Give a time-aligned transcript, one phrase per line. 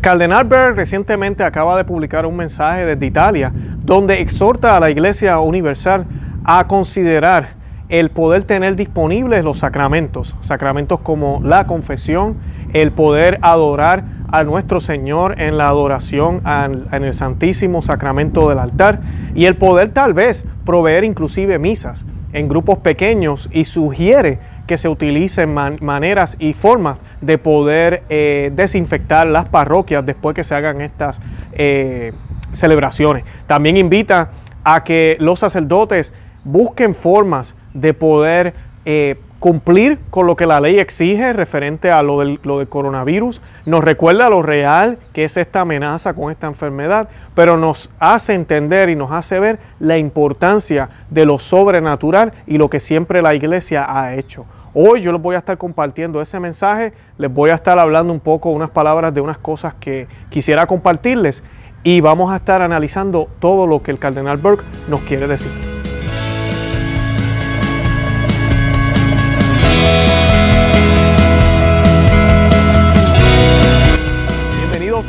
[0.00, 5.40] Cardenal Berg recientemente acaba de publicar un mensaje desde Italia donde exhorta a la Iglesia
[5.40, 6.06] Universal
[6.44, 7.56] a considerar
[7.88, 12.36] el poder tener disponibles los sacramentos, sacramentos como la confesión,
[12.72, 19.00] el poder adorar a nuestro Señor en la adoración en el Santísimo Sacramento del altar
[19.34, 24.88] y el poder tal vez proveer inclusive misas en grupos pequeños y sugiere que se
[24.88, 31.20] utilicen maneras y formas de poder eh, desinfectar las parroquias después que se hagan estas
[31.52, 32.12] eh,
[32.52, 33.24] celebraciones.
[33.46, 34.30] También invita
[34.64, 36.12] a que los sacerdotes
[36.44, 38.54] busquen formas de poder
[38.84, 44.28] eh, cumplir con lo que la ley exige referente a lo del, coronavirus, nos recuerda
[44.28, 49.12] lo real que es esta amenaza con esta enfermedad, pero nos hace entender y nos
[49.12, 54.44] hace ver la importancia de lo sobrenatural y lo que siempre la iglesia ha hecho.
[54.74, 58.20] Hoy yo les voy a estar compartiendo ese mensaje, les voy a estar hablando un
[58.20, 61.42] poco, unas palabras de unas cosas que quisiera compartirles
[61.84, 65.77] y vamos a estar analizando todo lo que el cardenal Burke nos quiere decir.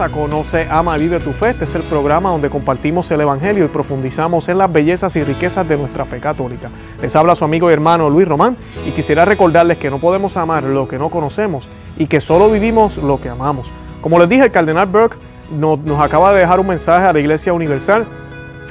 [0.08, 1.50] Conoce, Ama, Vive tu Fe.
[1.50, 5.68] Este es el programa donde compartimos el Evangelio y profundizamos en las bellezas y riquezas
[5.68, 6.70] de nuestra fe católica.
[7.02, 10.64] Les habla su amigo y hermano Luis Román y quisiera recordarles que no podemos amar
[10.64, 13.70] lo que no conocemos y que solo vivimos lo que amamos.
[14.00, 15.18] Como les dije, el cardenal Burke
[15.52, 18.08] nos, acaba de dejar un mensaje a la Iglesia Universal,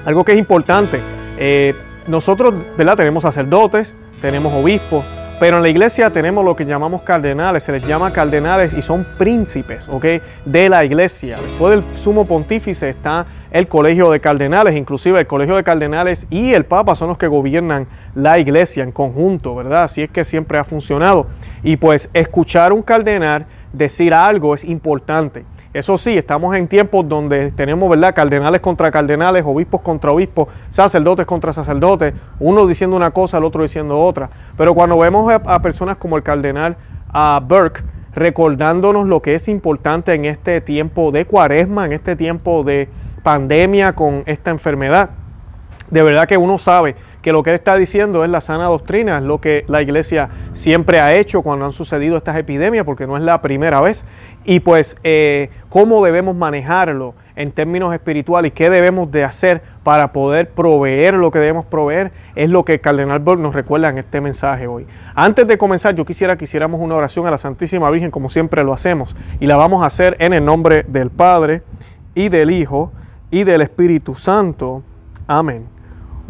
[0.07, 1.03] algo que es importante.
[1.37, 1.75] Eh,
[2.07, 2.97] nosotros, ¿verdad?
[2.97, 5.05] Tenemos sacerdotes, tenemos obispos,
[5.41, 9.07] pero en la iglesia tenemos lo que llamamos cardenales, se les llama cardenales y son
[9.17, 10.05] príncipes ¿ok?
[10.45, 11.39] de la iglesia.
[11.41, 16.53] Después del sumo pontífice está el colegio de cardenales, inclusive el colegio de cardenales y
[16.53, 19.85] el papa son los que gobiernan la iglesia en conjunto, ¿verdad?
[19.85, 21.29] Así es que siempre ha funcionado.
[21.63, 25.45] Y pues escuchar un cardenal decir algo es importante.
[25.75, 28.15] Eso sí, estamos en tiempos donde tenemos, ¿verdad?
[28.15, 33.63] Cardenales contra cardenales, obispos contra obispos, sacerdotes contra sacerdotes, uno diciendo una cosa, el otro
[33.63, 34.31] diciendo otra.
[34.57, 36.77] Pero cuando vemos a, personas como el cardenal
[37.43, 37.83] Burke,
[38.15, 42.89] recordándonos lo que es importante en este tiempo de cuaresma, en este tiempo de
[43.23, 45.11] pandemia con esta enfermedad,
[45.91, 49.19] de verdad que uno sabe que lo que él está diciendo es la sana doctrina,
[49.19, 53.17] es lo que la iglesia siempre ha hecho cuando han sucedido estas epidemias, porque no
[53.17, 54.05] es la primera vez.
[54.45, 60.13] Y pues eh, cómo debemos manejarlo en términos espirituales y qué debemos de hacer para
[60.13, 63.99] poder proveer lo que debemos proveer, es lo que el Cardenal Borg nos recuerda en
[63.99, 64.87] este mensaje hoy.
[65.15, 68.65] Antes de comenzar, yo quisiera que hiciéramos una oración a la Santísima Virgen, como siempre
[68.65, 71.63] lo hacemos, y la vamos a hacer en el nombre del Padre
[72.15, 72.93] y del Hijo
[73.31, 74.83] y del Espíritu Santo.
[75.29, 75.78] Amén.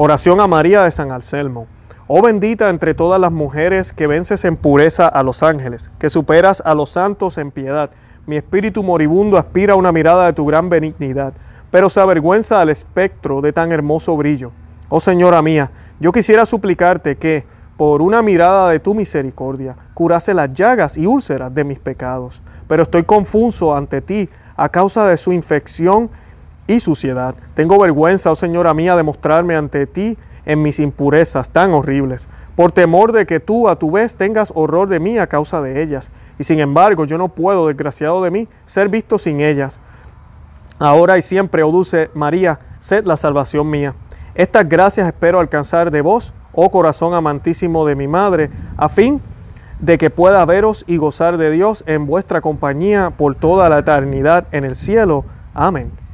[0.00, 1.66] Oración a María de San Anselmo.
[2.06, 6.62] Oh bendita entre todas las mujeres que vences en pureza a los ángeles, que superas
[6.64, 7.90] a los santos en piedad.
[8.24, 11.32] Mi espíritu moribundo aspira a una mirada de tu gran benignidad,
[11.72, 14.52] pero se avergüenza al espectro de tan hermoso brillo.
[14.88, 17.44] Oh Señora mía, yo quisiera suplicarte que,
[17.76, 22.40] por una mirada de tu misericordia, curase las llagas y úlceras de mis pecados.
[22.68, 26.08] Pero estoy confuso ante ti a causa de su infección
[26.68, 27.34] y suciedad.
[27.54, 32.70] Tengo vergüenza, oh Señora mía, de mostrarme ante ti en mis impurezas tan horribles, por
[32.70, 36.10] temor de que tú a tu vez tengas horror de mí a causa de ellas.
[36.38, 39.80] Y sin embargo yo no puedo, desgraciado de mí, ser visto sin ellas.
[40.78, 43.94] Ahora y siempre, oh dulce María, sed la salvación mía.
[44.34, 49.20] Estas gracias espero alcanzar de vos, oh corazón amantísimo de mi madre, a fin
[49.80, 54.46] de que pueda veros y gozar de Dios en vuestra compañía por toda la eternidad
[54.52, 55.24] en el cielo.
[55.54, 56.07] Amén.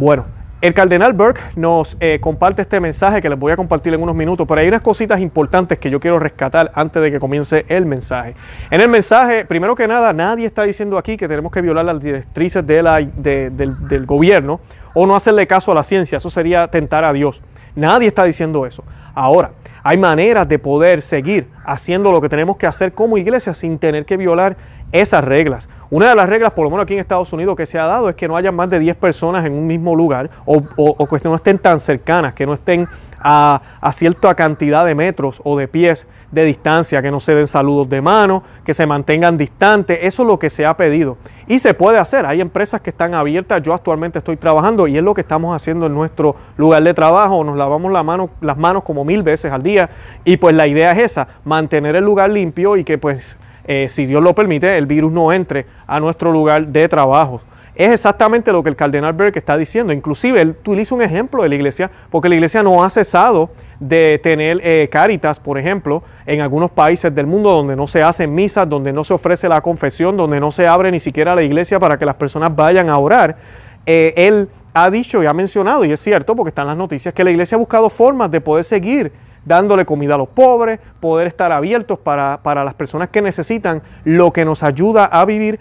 [0.00, 0.24] Bueno,
[0.62, 4.14] el cardenal Burke nos eh, comparte este mensaje que les voy a compartir en unos
[4.14, 7.84] minutos, pero hay unas cositas importantes que yo quiero rescatar antes de que comience el
[7.84, 8.34] mensaje.
[8.70, 12.00] En el mensaje, primero que nada, nadie está diciendo aquí que tenemos que violar las
[12.00, 14.60] directrices del gobierno
[14.94, 17.42] o no hacerle caso a la ciencia, eso sería tentar a Dios.
[17.74, 18.82] Nadie está diciendo eso.
[19.14, 19.50] Ahora,
[19.82, 24.04] hay maneras de poder seguir haciendo lo que tenemos que hacer como iglesia sin tener
[24.04, 24.56] que violar
[24.92, 25.68] esas reglas.
[25.90, 28.08] Una de las reglas, por lo menos aquí en Estados Unidos, que se ha dado
[28.08, 30.62] es que no haya más de 10 personas en un mismo lugar o,
[31.06, 32.86] que no estén tan cercanas, que no estén
[33.20, 33.60] a,
[33.92, 38.00] cierta cantidad de metros o de pies de distancia, que no se den saludos de
[38.00, 39.98] mano, que se mantengan distantes.
[40.02, 41.16] Eso es lo que se ha pedido.
[41.46, 42.24] Y se puede hacer.
[42.24, 43.62] Hay empresas que están abiertas.
[43.62, 47.42] Yo actualmente estoy trabajando y es lo que estamos haciendo en nuestro lugar de trabajo.
[47.42, 47.92] Nos lavamos
[48.40, 49.90] las manos como mil veces al día.
[50.24, 54.06] Y pues la idea es esa, mantener el lugar limpio y que pues eh, si
[54.06, 57.40] Dios lo permite, el virus no entre a nuestro lugar de trabajo.
[57.80, 59.90] Es exactamente lo que el cardenal Berg está diciendo.
[59.90, 63.48] Inclusive él utiliza un ejemplo de la iglesia, porque la iglesia no ha cesado
[63.78, 68.34] de tener eh, caritas, por ejemplo, en algunos países del mundo donde no se hacen
[68.34, 71.80] misas, donde no se ofrece la confesión, donde no se abre ni siquiera la iglesia
[71.80, 73.38] para que las personas vayan a orar.
[73.86, 77.24] Eh, él ha dicho y ha mencionado, y es cierto porque están las noticias, que
[77.24, 79.10] la iglesia ha buscado formas de poder seguir
[79.44, 84.44] dándole comida a los pobres, poder estar abiertos para, las personas que necesitan lo que
[84.44, 85.58] nos ayuda a vivir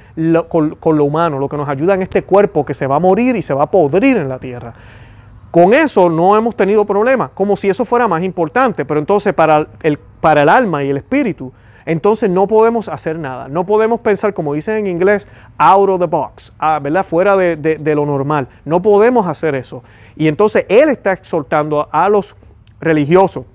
[0.47, 2.99] con, con, lo humano, lo que nos ayuda en este cuerpo que se va a
[2.99, 4.73] morir y se va a podrir en la tierra.
[5.51, 9.67] Con eso no hemos tenido problemas, como si eso fuera más importante, pero entonces para
[9.81, 11.51] el, para el alma y el espíritu,
[11.85, 13.47] entonces no podemos hacer nada.
[13.47, 15.27] No podemos pensar, como dicen en inglés,
[15.57, 17.03] out of the box, ah, ¿verdad?
[17.03, 18.47] fuera de, de, lo normal.
[18.63, 19.81] No podemos hacer eso.
[20.15, 22.35] Y entonces Él está exhortando a los
[22.79, 23.45] religiosos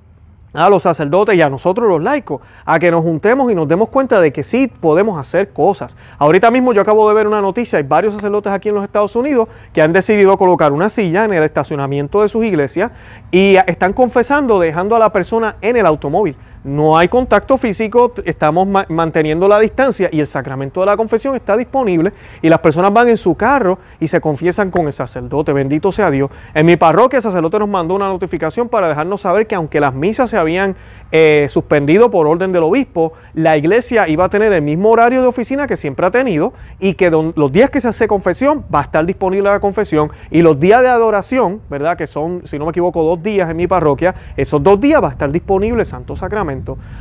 [0.55, 3.89] a los sacerdotes y a nosotros los laicos, a que nos juntemos y nos demos
[3.89, 5.97] cuenta de que sí podemos hacer cosas.
[6.19, 9.15] Ahorita mismo yo acabo de ver una noticia, hay varios sacerdotes aquí en los Estados
[9.17, 12.93] Unidos que han decidido colocar una silla en el estacionamiento de sus iglesias
[13.31, 18.66] y están confesando dejando a la persona en el automóvil no hay contacto físico, estamos
[18.88, 23.08] manteniendo la distancia y el sacramento de la confesión está disponible y las personas van
[23.08, 26.31] en su carro y se confiesan con el sacerdote, bendito sea Dios.
[26.55, 29.94] En mi parroquia el sacerdote nos mandó una notificación para dejarnos saber que aunque las
[29.94, 30.75] misas se habían
[31.12, 35.27] eh, suspendido por orden del obispo, la iglesia iba a tener el mismo horario de
[35.27, 38.83] oficina que siempre ha tenido y que los días que se hace confesión va a
[38.83, 41.97] estar disponible la confesión y los días de adoración, ¿verdad?
[41.97, 45.09] Que son, si no me equivoco, dos días en mi parroquia, esos dos días va
[45.09, 46.45] a estar disponible el Santo Sacramento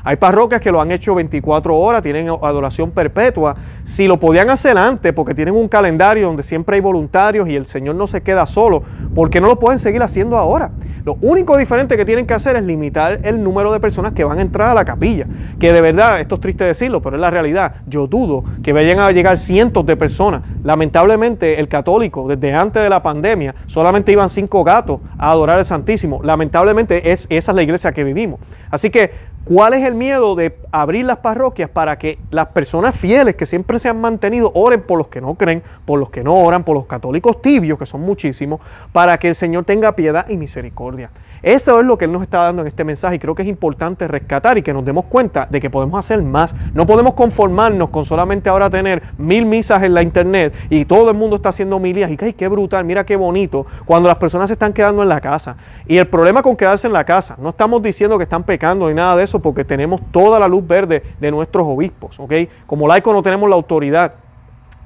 [0.03, 3.55] hay parroquias que lo han hecho 24 horas, tienen adoración perpetua.
[3.83, 7.65] Si lo podían hacer antes, porque tienen un calendario donde siempre hay voluntarios y el
[7.65, 8.83] Señor no se queda solo,
[9.15, 10.71] ¿por qué no lo pueden seguir haciendo ahora?
[11.05, 14.39] Lo único diferente que tienen que hacer es limitar el número de personas que van
[14.39, 15.25] a entrar a la capilla.
[15.59, 17.75] Que de verdad, esto es triste decirlo, pero es la realidad.
[17.87, 20.43] Yo dudo que vayan a llegar cientos de personas.
[20.63, 25.65] Lamentablemente, el católico, desde antes de la pandemia, solamente iban cinco gatos a adorar al
[25.65, 26.21] Santísimo.
[26.23, 28.41] Lamentablemente, es, esa es la iglesia que vivimos.
[28.69, 33.35] Así que ¿Cuál es el miedo de abrir las parroquias para que las personas fieles
[33.35, 36.33] que siempre se han mantenido oren por los que no creen, por los que no
[36.35, 38.61] oran, por los católicos tibios, que son muchísimos,
[38.93, 41.09] para que el Señor tenga piedad y misericordia?
[41.43, 43.49] Eso es lo que Él nos está dando en este mensaje y creo que es
[43.49, 46.55] importante rescatar y que nos demos cuenta de que podemos hacer más.
[46.73, 51.17] No podemos conformarnos con solamente ahora tener mil misas en la internet y todo el
[51.17, 54.71] mundo está haciendo milías y qué brutal, mira qué bonito, cuando las personas se están
[54.71, 55.57] quedando en la casa.
[55.85, 58.95] Y el problema con quedarse en la casa, no estamos diciendo que están pecando ni
[58.95, 62.33] nada de eso porque tenemos toda la luz verde de nuestros obispos, ¿ok?
[62.65, 64.13] Como laicos no tenemos la autoridad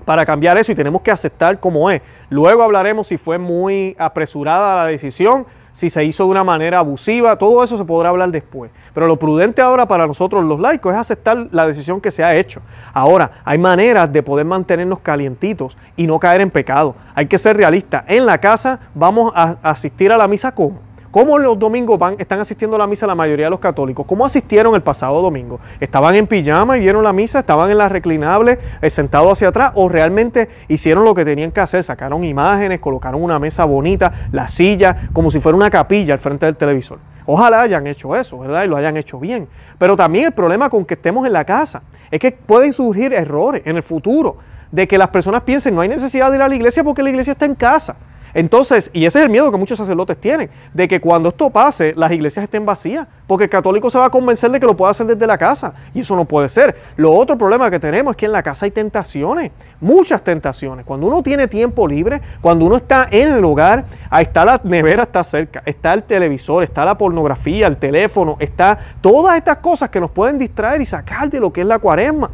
[0.06, 2.02] para cambiar eso y tenemos que aceptar como es.
[2.30, 5.46] Luego hablaremos si fue muy apresurada la decisión
[5.78, 8.72] si se hizo de una manera abusiva, todo eso se podrá hablar después.
[8.96, 12.36] Pero lo prudente ahora para nosotros los laicos es aceptar la decisión que se ha
[12.36, 12.64] hecho.
[12.96, 16.96] Ahora, hay maneras de poder mantenernos calientitos y no caer en pecado.
[17.14, 18.06] Hay que ser realistas.
[18.08, 22.40] En la casa vamos a asistir a la misa como ¿Cómo los domingos van, están
[22.40, 24.06] asistiendo a la misa la mayoría de los católicos?
[24.06, 25.60] ¿Cómo asistieron el pasado domingo?
[25.80, 27.40] ¿Estaban en pijama y vieron la misa?
[27.40, 29.72] ¿Estaban en la reclinable eh, sentados hacia atrás?
[29.76, 31.82] ¿O realmente hicieron lo que tenían que hacer?
[31.84, 36.46] Sacaron imágenes, colocaron una mesa bonita, la silla, como si fuera una capilla al frente
[36.46, 37.00] del televisor.
[37.26, 38.66] Ojalá hayan hecho eso, ¿verdad?
[38.66, 39.48] Y lo hayan hecho bien.
[39.78, 43.62] Pero también el problema con que estemos en la casa es que pueden surgir errores
[43.66, 44.38] en el futuro
[44.72, 47.10] de que las personas piensen no hay necesidad de ir a la iglesia porque la
[47.10, 47.96] iglesia está en casa.
[48.34, 51.94] Entonces, y ese es el miedo que muchos sacerdotes tienen, de que cuando esto pase,
[51.96, 54.92] las iglesias estén vacías, porque el católico se va a convencer de que lo puede
[54.92, 56.76] hacer desde la casa, y eso no puede ser.
[56.96, 60.86] Lo otro problema que tenemos es que en la casa hay tentaciones, muchas tentaciones.
[60.86, 65.04] Cuando uno tiene tiempo libre, cuando uno está en el hogar, ahí está la nevera,
[65.04, 70.00] está cerca, está el televisor, está la pornografía, el teléfono, está todas estas cosas que
[70.00, 72.30] nos pueden distraer y sacar de lo que es la cuaresma.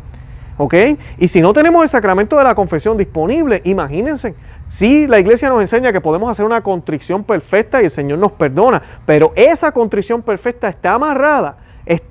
[0.58, 0.76] ¿Ok?
[1.18, 4.36] Y si no tenemos el sacramento de la confesión disponible, imagínense,
[4.68, 8.32] si la iglesia nos enseña que podemos hacer una contrición perfecta y el Señor nos
[8.34, 11.58] perdona, pero esa contrición perfecta está amarrada,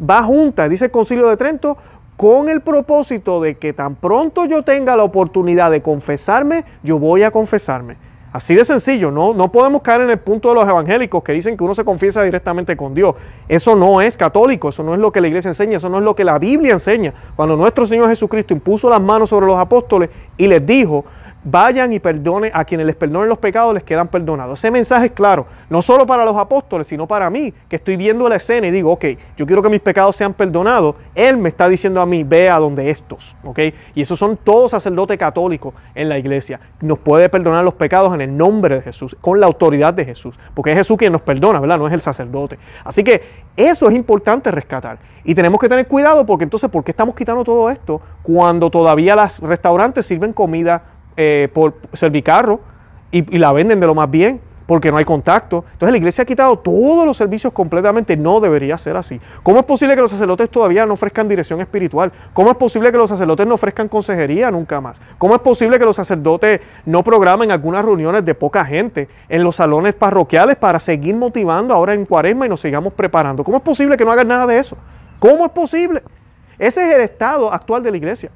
[0.09, 1.77] va junta, dice el Concilio de Trento,
[2.17, 7.23] con el propósito de que tan pronto yo tenga la oportunidad de confesarme, yo voy
[7.23, 7.97] a confesarme.
[8.33, 11.55] Así de sencillo, no, no podemos caer en el punto de los evangélicos que dicen
[11.55, 13.15] que uno se confiesa directamente con Dios.
[13.47, 16.05] Eso no es católico, eso no es lo que la iglesia enseña, eso no es
[16.05, 17.13] lo que la Biblia enseña.
[17.37, 20.09] Cuando nuestro Señor Jesucristo impuso las manos sobre los apóstoles
[20.39, 21.05] y les dijo,
[21.45, 24.59] vayan y perdone a quienes les perdonen los pecados, les quedan perdonados.
[24.59, 28.29] Ese mensaje es claro, no solo para los apóstoles, sino para mí, que estoy viendo
[28.29, 29.05] la escena y digo, ok,
[29.37, 30.97] yo quiero que mis pecados sean perdonados.
[31.15, 33.59] Él me está diciendo a mí, ve a donde estos, ok.
[33.95, 36.61] Y esos son todos sacerdotes católicos en la iglesia.
[36.81, 40.39] Nos puede perdonar los pecados en el nombre de Jesús, con la autoridad de Jesús,
[40.55, 41.79] porque es Jesús quien nos perdona, ¿verdad?
[41.79, 42.59] No es el sacerdote.
[42.85, 43.23] Así que
[43.57, 44.99] eso es importante rescatar.
[45.25, 49.15] Y tenemos que tener cuidado porque entonces, ¿por qué estamos quitando todo esto cuando todavía
[49.15, 50.83] los restaurantes sirven comida?
[51.17, 52.61] Eh, por servicarro
[53.11, 55.65] y, y la venden de lo más bien porque no hay contacto.
[55.73, 58.17] Entonces la iglesia ha quitado todos los servicios completamente.
[58.17, 59.21] No debería ser así.
[59.43, 62.13] ¿Cómo es posible que los sacerdotes todavía no ofrezcan dirección espiritual?
[62.33, 65.01] ¿Cómo es posible que los sacerdotes no ofrezcan consejería nunca más?
[65.19, 69.57] ¿Cómo es posible que los sacerdotes no programen algunas reuniones de poca gente en los
[69.57, 73.45] salones parroquiales para seguir motivando ahora en cuaresma y nos sigamos preparando?
[73.45, 74.77] ¿Cómo es posible que no hagan nada de eso?
[75.19, 76.03] ¿Cómo es posible?
[76.59, 78.31] Ese es el estado actual de la iglesia.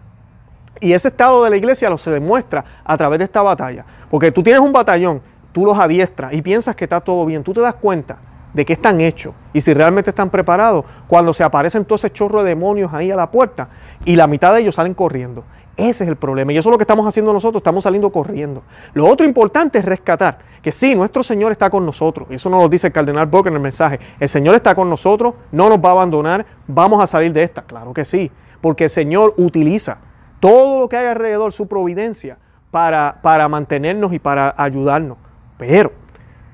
[0.81, 3.85] Y ese estado de la iglesia lo se demuestra a través de esta batalla.
[4.11, 5.23] Porque tú tienes un batallón
[5.57, 8.19] tú los adiestras y piensas que está todo bien, tú te das cuenta
[8.53, 9.33] de que están hechos.
[9.55, 13.17] Y si realmente están preparados cuando se aparecen todo ese chorro de demonios ahí a
[13.17, 13.71] la puerta
[14.05, 15.45] y la mitad de ellos salen corriendo.
[15.75, 16.53] Ese es el problema.
[16.53, 18.65] Y eso es lo que estamos haciendo nosotros, estamos saliendo corriendo.
[18.93, 22.69] Lo otro importante es rescatar que sí, nuestro Señor está con nosotros, eso nos lo
[22.69, 25.89] dice el cardenal Burke en el mensaje, el Señor está con nosotros, no nos va
[25.89, 28.31] a abandonar, vamos a salir de esta, claro que sí,
[28.61, 29.99] porque el Señor utiliza
[30.41, 32.39] todo lo que hay alrededor, su providencia,
[32.71, 35.19] para, para mantenernos y para ayudarnos.
[35.59, 35.93] Pero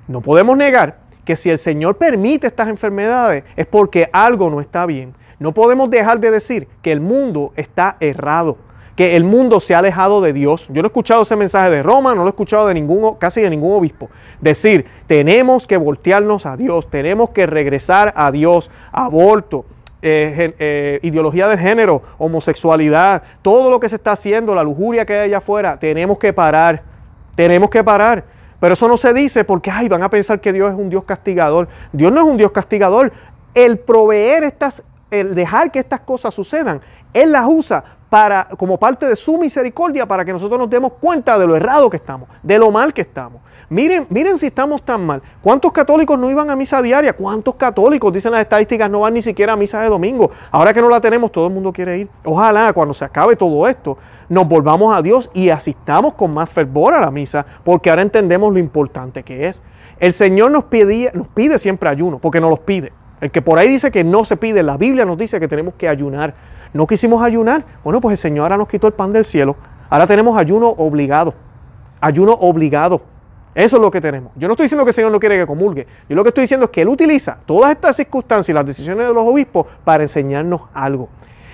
[0.09, 4.87] no podemos negar que si el Señor permite estas enfermedades es porque algo no está
[4.87, 5.15] bien.
[5.39, 8.59] No podemos dejar de decir que el mundo está errado,
[8.95, 10.69] que el mundo se ha alejado de Dios.
[10.69, 13.41] Yo no he escuchado ese mensaje de Roma, no lo he escuchado de ningún, casi
[13.41, 14.09] de ningún obispo.
[14.41, 19.65] Decir, tenemos que voltearnos a Dios, tenemos que regresar a Dios, aborto,
[20.03, 25.15] eh, eh, ideología del género, homosexualidad, todo lo que se está haciendo, la lujuria que
[25.15, 26.83] hay allá afuera, tenemos que parar,
[27.37, 28.25] tenemos que parar.
[28.59, 31.05] Pero eso no se dice porque, ay, van a pensar que Dios es un Dios
[31.05, 31.69] castigador.
[31.93, 33.13] Dios no es un Dios castigador.
[33.55, 36.81] El proveer estas, el dejar que estas cosas sucedan,
[37.13, 41.39] Él las usa para, como parte de su misericordia para que nosotros nos demos cuenta
[41.39, 43.41] de lo errado que estamos, de lo mal que estamos.
[43.71, 45.23] Miren, miren si estamos tan mal.
[45.41, 47.15] ¿Cuántos católicos no iban a misa diaria?
[47.15, 50.31] ¿Cuántos católicos, dicen las estadísticas, no van ni siquiera a misa de domingo?
[50.51, 52.11] Ahora que no la tenemos, todo el mundo quiere ir.
[52.27, 53.97] Ojalá cuando se acabe todo esto,
[54.29, 58.53] nos volvamos a Dios y asistamos con más fervor a la misa, porque ahora entendemos
[58.53, 59.63] lo importante que es.
[59.99, 60.67] El Señor nos,
[61.15, 62.93] nos pide siempre ayuno, porque nos los pide.
[63.23, 65.73] El que por ahí dice que no se pide, la Biblia nos dice que tenemos
[65.79, 66.35] que ayunar.
[66.73, 67.65] No quisimos ayunar.
[67.85, 69.57] Bueno, pues el Señor ahora nos quitó el pan del cielo.
[69.91, 71.35] Ahora tenemos ayuno obligado.
[72.01, 73.03] Ayuno obligado.
[73.55, 74.33] Eso es lo que tenemos.
[74.37, 75.87] Yo no estoy diciendo que el Señor no quiere que comulgue.
[76.09, 79.07] Yo lo que estoy diciendo es que Él utiliza todas estas circunstancias y las decisiones
[79.07, 81.11] de los obispos para enseñarnos algo.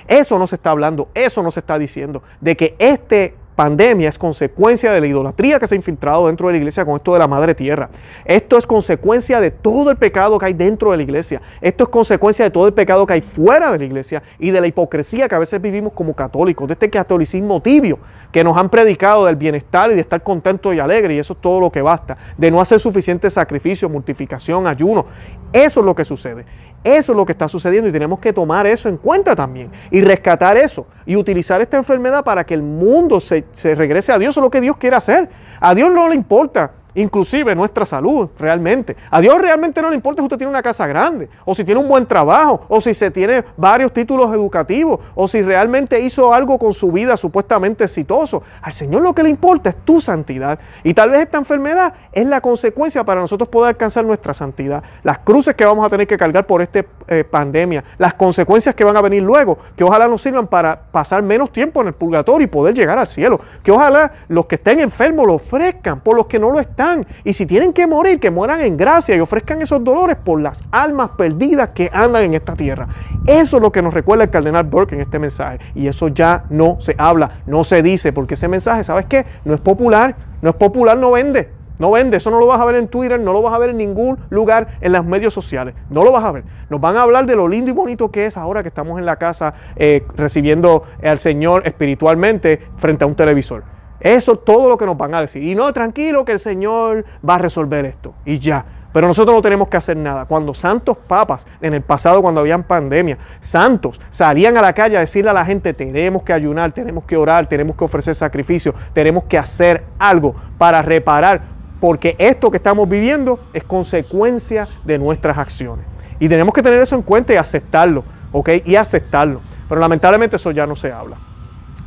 [0.06, 2.22] Eso no se está hablando, eso no se está diciendo.
[2.40, 6.52] De que este pandemia es consecuencia de la idolatría que se ha infiltrado dentro de
[6.52, 7.90] la iglesia con esto de la madre tierra.
[8.24, 11.42] Esto es consecuencia de todo el pecado que hay dentro de la iglesia.
[11.60, 14.60] Esto es consecuencia de todo el pecado que hay fuera de la iglesia y de
[14.60, 17.98] la hipocresía que a veces vivimos como católicos, de este catolicismo tibio
[18.30, 21.40] que nos han predicado del bienestar y de estar contentos y alegres y eso es
[21.40, 25.06] todo lo que basta, de no hacer suficiente sacrificio, mortificación, ayuno.
[25.52, 26.44] Eso es lo que sucede.
[26.84, 30.00] Eso es lo que está sucediendo y tenemos que tomar eso en cuenta también y
[30.00, 34.36] rescatar eso y utilizar esta enfermedad para que el mundo se, se regrese a Dios.
[34.36, 35.28] Es lo que Dios quiere hacer.
[35.60, 38.96] A Dios no le importa inclusive nuestra salud realmente.
[39.10, 41.80] A Dios realmente no le importa si usted tiene una casa grande, o si tiene
[41.80, 46.58] un buen trabajo, o si se tiene varios títulos educativos, o si realmente hizo algo
[46.58, 48.42] con su vida supuestamente exitoso.
[48.62, 50.58] Al Señor lo que le importa es tu santidad.
[50.82, 54.82] Y tal vez esta enfermedad es la consecuencia para nosotros poder alcanzar nuestra santidad.
[55.02, 58.84] Las cruces que vamos a tener que cargar por esta eh, pandemia, las consecuencias que
[58.84, 62.44] van a venir luego, que ojalá nos sirvan para pasar menos tiempo en el purgatorio
[62.44, 63.40] y poder llegar al cielo.
[63.62, 66.77] Que ojalá los que estén enfermos lo ofrezcan por los que no lo están
[67.24, 70.62] y si tienen que morir, que mueran en gracia y ofrezcan esos dolores por las
[70.70, 72.88] almas perdidas que andan en esta tierra.
[73.26, 75.58] Eso es lo que nos recuerda el cardenal Burke en este mensaje.
[75.74, 79.26] Y eso ya no se habla, no se dice, porque ese mensaje, ¿sabes qué?
[79.44, 81.50] No es popular, no es popular, no vende.
[81.78, 83.70] No vende, eso no lo vas a ver en Twitter, no lo vas a ver
[83.70, 85.74] en ningún lugar en los medios sociales.
[85.90, 86.42] No lo vas a ver.
[86.70, 89.06] Nos van a hablar de lo lindo y bonito que es ahora que estamos en
[89.06, 93.77] la casa eh, recibiendo al Señor espiritualmente frente a un televisor.
[94.00, 95.42] Eso es todo lo que nos van a decir.
[95.42, 98.14] Y no, tranquilo que el Señor va a resolver esto.
[98.24, 98.64] Y ya.
[98.92, 100.24] Pero nosotros no tenemos que hacer nada.
[100.24, 105.00] Cuando santos papas, en el pasado cuando habían pandemia, santos salían a la calle a
[105.00, 109.24] decirle a la gente, tenemos que ayunar, tenemos que orar, tenemos que ofrecer sacrificios, tenemos
[109.24, 111.42] que hacer algo para reparar,
[111.80, 115.84] porque esto que estamos viviendo es consecuencia de nuestras acciones.
[116.18, 118.50] Y tenemos que tener eso en cuenta y aceptarlo, ¿ok?
[118.64, 119.40] Y aceptarlo.
[119.68, 121.18] Pero lamentablemente eso ya no se habla.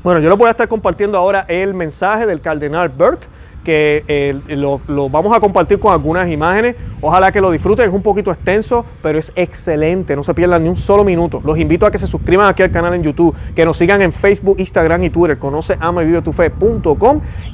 [0.03, 3.27] Bueno, yo les voy a estar compartiendo ahora el mensaje del cardenal Burke
[3.63, 6.75] que eh, lo, vamos a compartir con algunas imágenes.
[7.01, 10.69] Ojalá que lo disfruten, es un poquito extenso, pero es excelente, no se pierdan ni
[10.69, 11.41] un solo minuto.
[11.43, 14.11] Los invito a que se suscriban aquí al canal en YouTube, que nos sigan en
[14.11, 15.77] Facebook, Instagram y Twitter, conoce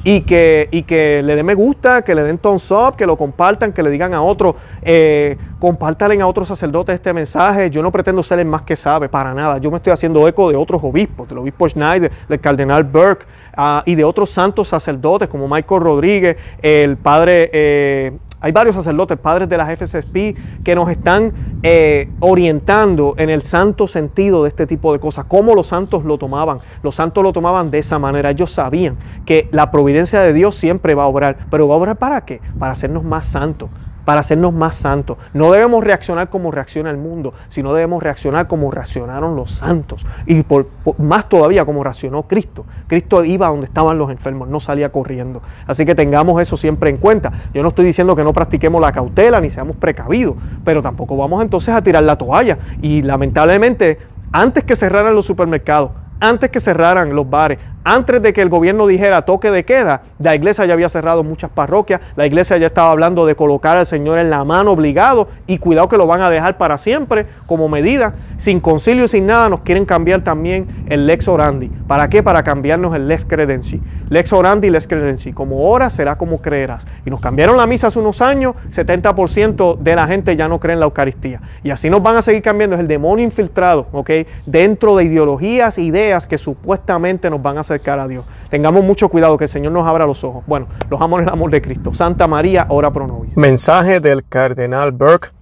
[0.04, 3.16] y que, y que le den me gusta, que le den thumbs up, que lo
[3.16, 7.70] compartan, que le digan a otros, eh, a otros sacerdotes este mensaje.
[7.70, 9.58] Yo no pretendo ser el más que sabe, para nada.
[9.58, 13.26] Yo me estoy haciendo eco de otros obispos, del obispo Schneider, del cardenal Burke,
[13.58, 19.18] ah, y de otros santos sacerdotes como Michael Rodríguez, el padre eh, hay varios sacerdotes,
[19.18, 24.66] padres de las FSP, que nos están eh, orientando en el santo sentido de este
[24.66, 26.60] tipo de cosas, cómo los santos lo tomaban.
[26.82, 28.30] Los santos lo tomaban de esa manera.
[28.30, 28.96] Ellos sabían
[29.26, 32.40] que la providencia de Dios siempre va a obrar, pero va a obrar para qué?
[32.58, 33.70] Para hacernos más santos
[34.08, 35.18] para hacernos más santos.
[35.34, 40.06] No debemos reaccionar como reacciona el mundo, sino debemos reaccionar como reaccionaron los santos.
[40.24, 42.64] Y por, más todavía como reaccionó Cristo.
[42.86, 45.42] Cristo iba donde estaban los enfermos, no salía corriendo.
[45.66, 47.30] Así que tengamos eso siempre en cuenta.
[47.52, 51.42] Yo no estoy diciendo que no practiquemos la cautela ni seamos precavidos, pero tampoco vamos
[51.42, 52.56] entonces a tirar la toalla.
[52.80, 53.98] Y lamentablemente,
[54.32, 57.58] antes que cerraran los supermercados, antes que cerraran los bares,
[57.90, 61.50] antes de que el gobierno dijera toque de queda, la iglesia ya había cerrado muchas
[61.50, 65.56] parroquias, la iglesia ya estaba hablando de colocar al Señor en la mano obligado y
[65.56, 69.50] cuidado que lo van a dejar para siempre como medida, sin concilio y sin nada,
[69.50, 71.68] nos quieren cambiar también el lex orandi.
[71.86, 72.22] ¿Para qué?
[72.22, 73.82] Para cambiarnos el lex credenci.
[74.08, 75.32] Lex orandi lex credenci.
[75.32, 76.86] Como ora será como creerás.
[77.04, 80.74] Y nos cambiaron la misa hace unos años, 70% de la gente ya no cree
[80.74, 81.42] en la Eucaristía.
[81.62, 84.10] Y así nos van a seguir cambiando, es el demonio infiltrado, ¿ok?
[84.46, 88.24] Dentro de ideologías, ideas que supuestamente nos van a hacer cara a Dios.
[88.50, 90.44] Tengamos mucho cuidado que el Señor nos abra los ojos.
[90.46, 91.92] Bueno, los amo en el amor de Cristo.
[91.92, 93.36] Santa María, ora pro nobis.
[93.36, 95.37] Mensaje del cardenal Burke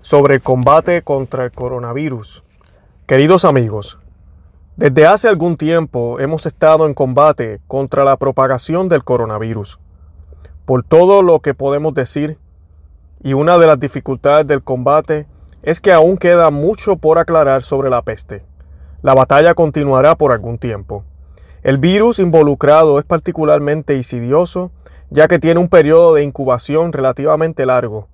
[0.00, 2.44] sobre el combate contra el coronavirus.
[3.06, 3.98] Queridos amigos,
[4.76, 9.78] desde hace algún tiempo hemos estado en combate contra la propagación del coronavirus.
[10.64, 12.38] Por todo lo que podemos decir,
[13.22, 15.26] y una de las dificultades del combate
[15.62, 18.44] es que aún queda mucho por aclarar sobre la peste.
[19.02, 21.04] La batalla continuará por algún tiempo.
[21.62, 24.70] El virus involucrado es particularmente insidioso
[25.10, 28.08] ya que tiene un periodo de incubación relativamente largo.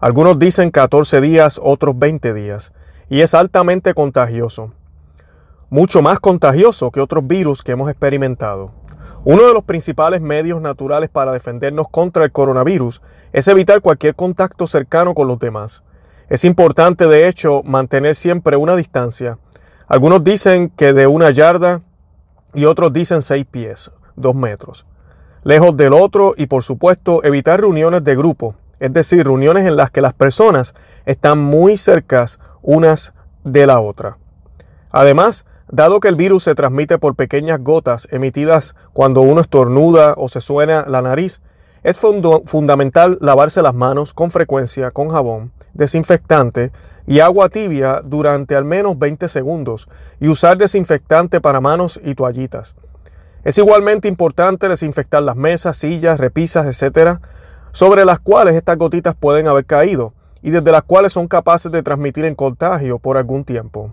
[0.00, 2.72] Algunos dicen 14 días, otros 20 días,
[3.10, 4.72] y es altamente contagioso.
[5.68, 8.72] Mucho más contagioso que otros virus que hemos experimentado.
[9.24, 13.02] Uno de los principales medios naturales para defendernos contra el coronavirus
[13.34, 15.82] es evitar cualquier contacto cercano con los demás.
[16.30, 19.38] Es importante, de hecho, mantener siempre una distancia.
[19.86, 21.82] Algunos dicen que de una yarda
[22.54, 24.86] y otros dicen 6 pies, 2 metros.
[25.44, 29.90] Lejos del otro y por supuesto evitar reuniones de grupo, es decir, reuniones en las
[29.90, 30.74] que las personas
[31.06, 33.12] están muy cercas unas
[33.44, 34.18] de la otra.
[34.90, 40.28] Además, dado que el virus se transmite por pequeñas gotas emitidas cuando uno estornuda o
[40.28, 41.40] se suena la nariz,
[41.82, 46.72] es fundamental lavarse las manos con frecuencia con jabón, desinfectante
[47.06, 49.88] y agua tibia durante al menos 20 segundos
[50.20, 52.76] y usar desinfectante para manos y toallitas.
[53.42, 57.18] Es igualmente importante desinfectar las mesas, sillas, repisas, etc.,
[57.72, 61.82] sobre las cuales estas gotitas pueden haber caído y desde las cuales son capaces de
[61.82, 63.92] transmitir en contagio por algún tiempo.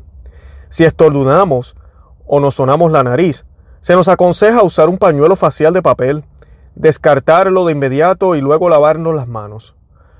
[0.70, 1.76] Si estornudamos
[2.26, 3.46] o nos sonamos la nariz,
[3.80, 6.24] se nos aconseja usar un pañuelo facial de papel,
[6.76, 9.76] descartarlo de inmediato y luego lavarnos las manos.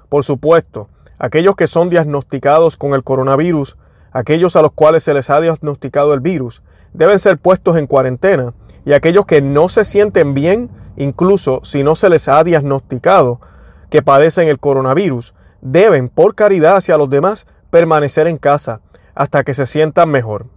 [0.10, 0.88] Por supuesto,
[1.20, 3.78] aquellos que son diagnosticados con el coronavirus,
[4.12, 6.62] aquellos a los cuales se les ha diagnosticado el virus,
[6.94, 8.54] deben ser puestos en cuarentena
[8.86, 13.40] y aquellos que no se sienten bien, incluso si no se les ha diagnosticado
[13.90, 18.82] que padecen el coronavirus, deben, por caridad hacia los demás, permanecer en casa
[19.16, 20.48] hasta que se sientan mejor.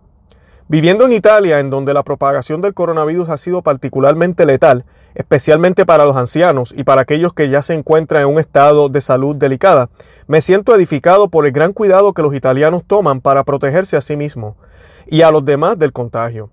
[0.68, 4.84] Viviendo en Italia, en donde la propagación del coronavirus ha sido particularmente letal,
[5.16, 9.00] especialmente para los ancianos y para aquellos que ya se encuentran en un estado de
[9.00, 9.88] salud delicada,
[10.28, 14.16] me siento edificado por el gran cuidado que los italianos toman para protegerse a sí
[14.16, 14.54] mismos
[15.08, 16.50] y a los demás del contagio.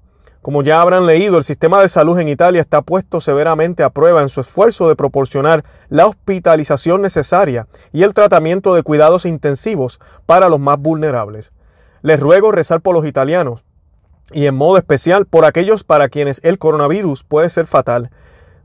[0.48, 4.22] Como ya habrán leído, el sistema de salud en Italia está puesto severamente a prueba
[4.22, 10.48] en su esfuerzo de proporcionar la hospitalización necesaria y el tratamiento de cuidados intensivos para
[10.48, 11.52] los más vulnerables.
[12.02, 13.66] Les ruego rezar por los italianos,
[14.32, 18.10] y en modo especial por aquellos para quienes el coronavirus puede ser fatal,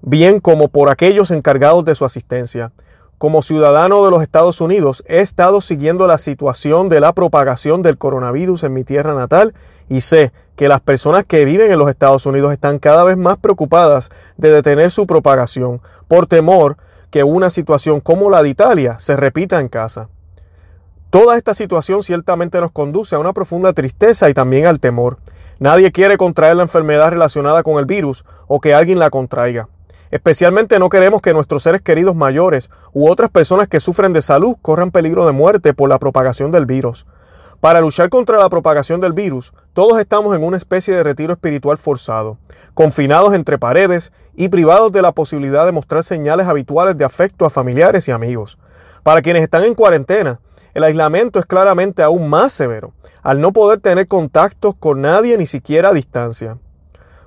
[0.03, 2.71] bien como por aquellos encargados de su asistencia.
[3.22, 7.96] Como ciudadano de los Estados Unidos, he estado siguiendo la situación de la propagación del
[7.96, 9.54] coronavirus en mi tierra natal
[9.88, 13.37] y sé que las personas que viven en los Estados Unidos están cada vez más
[13.37, 16.78] preocupadas de detener su propagación por temor
[17.12, 20.08] que una situación como la de Italia se repita en casa.
[21.11, 25.18] Toda esta situación ciertamente nos conduce a una profunda tristeza y también al temor.
[25.61, 29.68] Nadie quiere contraer la enfermedad relacionada con el virus o que alguien la contraiga.
[30.12, 34.57] Especialmente no queremos que nuestros seres queridos mayores u otras personas que sufren de salud
[34.61, 37.07] corran peligro de muerte por la propagación del virus.
[37.61, 41.79] Para luchar contra la propagación del virus, todos estamos en una especie de retiro espiritual
[41.79, 42.37] forzado,
[42.75, 47.51] confinados entre paredes y privados de la posibilidad de mostrar señales habituales de afecto a
[47.51, 48.59] familiares y amigos.
[49.03, 50.40] Para quienes están en cuarentena,
[50.75, 55.46] el aislamiento es claramente aún más severo, al no poder tener contactos con nadie ni
[55.46, 56.59] siquiera a distancia.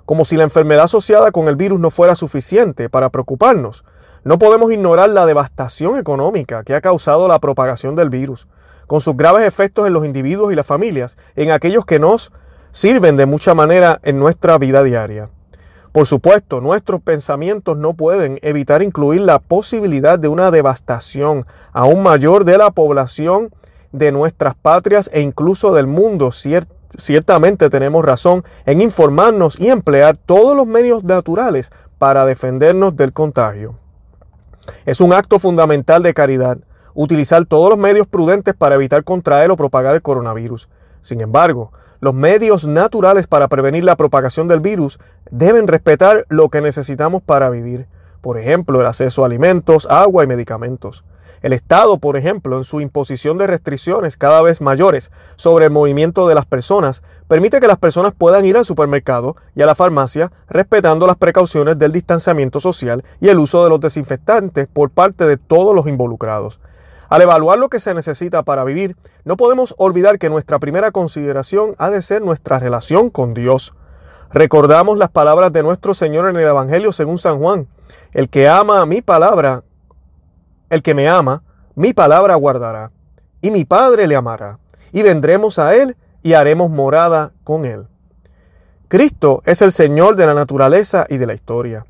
[0.06, 3.84] Como si la enfermedad asociada con el virus no fuera suficiente para preocuparnos.
[4.24, 8.48] No podemos ignorar la devastación económica que ha causado la propagación del virus,
[8.88, 12.32] con sus graves efectos en los individuos y las familias, en aquellos que nos
[12.72, 15.30] sirven de mucha manera en nuestra vida diaria.
[15.91, 22.44] Por supuesto, nuestros pensamientos no pueden evitar incluir la posibilidad de una devastación aún mayor
[22.44, 23.50] de la población
[23.94, 26.32] de nuestras patrias e incluso del mundo.
[26.97, 33.75] Ciertamente tenemos razón en informarnos y emplear todos los medios naturales para defendernos del contagio.
[34.86, 36.58] Es un acto fundamental de caridad
[36.95, 40.69] utilizar todos los medios prudentes para evitar contraer o propagar el coronavirus.
[41.01, 44.97] Sin embargo, los medios naturales para prevenir la propagación del virus
[45.29, 47.88] deben respetar lo que necesitamos para vivir,
[48.21, 51.03] por ejemplo, el acceso a alimentos, agua y medicamentos.
[51.41, 56.28] El Estado, por ejemplo, en su imposición de restricciones cada vez mayores sobre el movimiento
[56.28, 60.32] de las personas, permite que las personas puedan ir al supermercado y a la farmacia
[60.48, 65.38] respetando las precauciones del distanciamiento social y el uso de los desinfectantes por parte de
[65.38, 66.60] todos los involucrados.
[67.10, 71.76] Al evaluar lo que se necesita para vivir, no podemos olvidar que nuestra primera consideración
[71.78, 73.74] ha de ser nuestra relación con Dios.
[74.32, 77.67] Recordamos las palabras de nuestro Señor en el Evangelio según San Juan.
[78.13, 79.63] El que ama a mi palabra,
[80.75, 81.41] el que me ama,
[81.73, 82.91] mi palabra guardará,
[83.41, 84.59] y mi Padre le amará,
[84.91, 87.88] y vendremos a Él y haremos morada con Él.
[88.88, 91.85] Cristo es el Señor de la naturaleza y de la historia.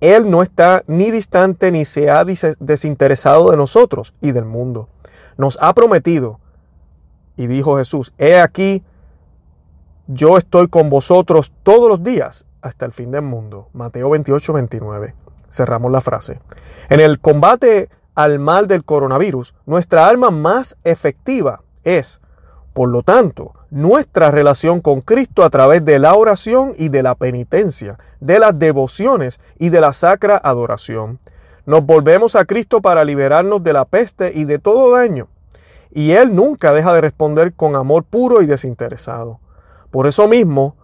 [0.00, 4.88] Él no está ni distante ni se ha desinteresado de nosotros y del mundo.
[5.36, 6.40] Nos ha prometido,
[7.36, 8.82] y dijo Jesús, he aquí,
[10.06, 13.68] yo estoy con vosotros todos los días hasta el fin del mundo.
[13.72, 15.14] Mateo 28, 29.
[15.50, 16.40] Cerramos la frase.
[16.88, 22.20] En el combate al mal del coronavirus, nuestra arma más efectiva es,
[22.72, 27.14] por lo tanto, nuestra relación con Cristo a través de la oración y de la
[27.14, 31.18] penitencia, de las devociones y de la sacra adoración.
[31.66, 35.28] Nos volvemos a Cristo para liberarnos de la peste y de todo daño.
[35.92, 39.40] Y Él nunca deja de responder con amor puro y desinteresado.
[39.90, 40.76] Por eso mismo,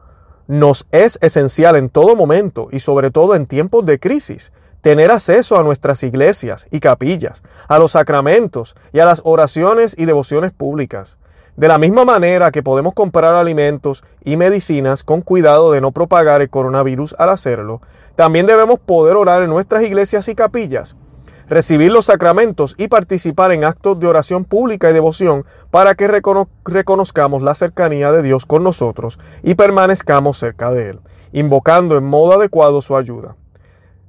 [0.49, 4.53] nos es esencial en todo momento y sobre todo en tiempos de crisis
[4.87, 10.05] tener acceso a nuestras iglesias y capillas, a los sacramentos y a las oraciones y
[10.05, 11.19] devociones públicas.
[11.57, 16.41] De la misma manera que podemos comprar alimentos y medicinas con cuidado de no propagar
[16.41, 17.81] el coronavirus al hacerlo,
[18.15, 20.95] también debemos poder orar en nuestras iglesias y capillas,
[21.49, 27.43] recibir los sacramentos y participar en actos de oración pública y devoción para que reconozcamos
[27.43, 31.01] la cercanía de Dios con nosotros y permanezcamos cerca de Él,
[31.33, 33.35] invocando en modo adecuado su ayuda.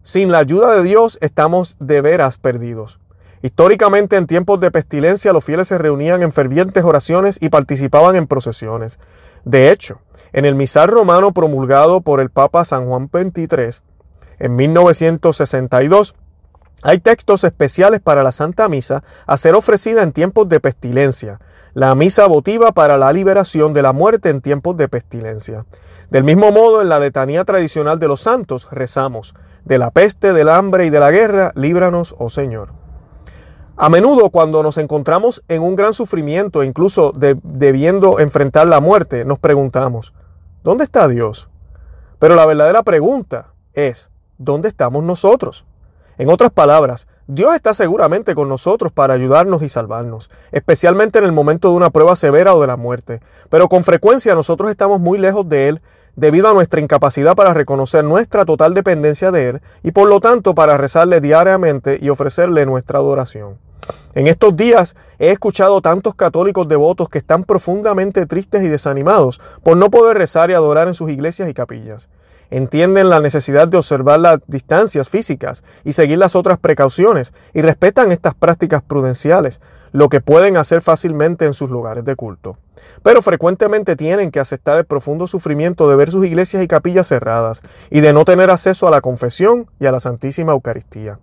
[0.08, 2.98] Sin la ayuda de Dios estamos de veras perdidos.
[3.42, 8.26] Históricamente, en tiempos de pestilencia, los fieles se reunían en fervientes oraciones y participaban en
[8.26, 9.00] procesiones.
[9.44, 10.00] De hecho,
[10.32, 13.82] en el misal romano promulgado por el Papa San Juan XXIII
[14.40, 16.16] en 1962,
[16.84, 21.42] hay textos especiales para la Santa Misa a ser ofrecida en tiempos de pestilencia,
[21.74, 25.66] la misa votiva para la liberación de la muerte en tiempos de pestilencia.
[26.10, 29.36] Del mismo modo, en la letanía tradicional de los santos rezamos,
[29.68, 32.70] de la peste, del hambre y de la guerra, líbranos, oh Señor.
[33.76, 39.38] A menudo cuando nos encontramos en un gran sufrimiento, incluso debiendo enfrentar la muerte, nos
[39.40, 40.14] preguntamos,
[40.64, 41.50] ¿dónde está Dios?
[42.18, 45.66] Pero la verdadera pregunta es, ¿dónde estamos nosotros?
[46.18, 51.32] En otras palabras, Dios está seguramente con nosotros para ayudarnos y salvarnos, especialmente en el
[51.32, 55.20] momento de una prueba severa o de la muerte, pero con frecuencia nosotros estamos muy
[55.20, 55.82] lejos de Él
[56.18, 60.54] debido a nuestra incapacidad para reconocer nuestra total dependencia de Él y por lo tanto
[60.54, 63.58] para rezarle diariamente y ofrecerle nuestra adoración.
[64.16, 69.78] En estos días he escuchado tantos católicos devotos que están profundamente tristes y desanimados por
[69.78, 72.10] no poder rezar y adorar en sus iglesias y capillas.
[72.50, 78.12] Entienden la necesidad de observar las distancias físicas y seguir las otras precauciones y respetan
[78.12, 79.62] estas prácticas prudenciales,
[79.98, 82.56] lo que pueden hacer fácilmente en sus lugares de culto.
[83.02, 87.64] Pero frecuentemente tienen que aceptar el profundo sufrimiento de ver sus iglesias y capillas cerradas
[87.90, 91.18] y de no tener acceso a la confesión y a la Santísima Eucaristía.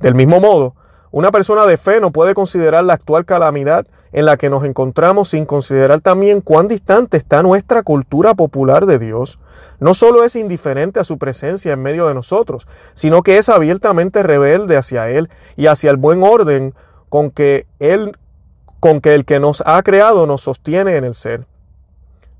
[0.00, 0.74] Del mismo modo,
[1.12, 5.30] una persona de fe no puede considerar la actual calamidad en la que nos encontramos
[5.30, 9.38] sin considerar también cuán distante está nuestra cultura popular de Dios.
[9.78, 14.22] No solo es indiferente a su presencia en medio de nosotros, sino que es abiertamente
[14.22, 16.74] rebelde hacia Él y hacia el buen orden
[17.10, 18.16] con que Él,
[18.80, 21.44] con que el que nos ha creado nos sostiene en el ser.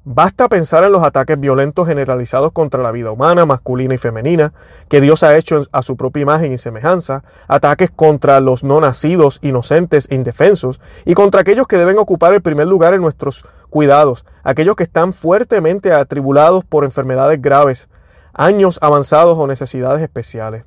[0.04, 4.54] Basta pensar en los ataques violentos generalizados contra la vida humana, masculina y femenina,
[4.88, 9.38] que Dios ha hecho a su propia imagen y semejanza, ataques contra los no nacidos,
[9.42, 14.24] inocentes e indefensos, y contra aquellos que deben ocupar el primer lugar en nuestros cuidados,
[14.42, 17.90] aquellos que están fuertemente atribulados por enfermedades graves,
[18.32, 20.64] años avanzados o necesidades especiales.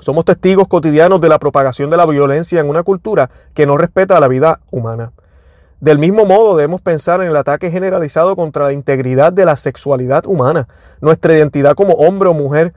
[0.00, 4.20] Somos testigos cotidianos de la propagación de la violencia en una cultura que no respeta
[4.20, 5.12] la vida humana.
[5.80, 10.26] Del mismo modo debemos pensar en el ataque generalizado contra la integridad de la sexualidad
[10.26, 10.66] humana,
[11.00, 12.74] nuestra identidad como hombre o mujer,